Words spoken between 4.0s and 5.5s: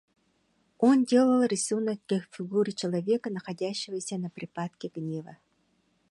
в припадке гнева.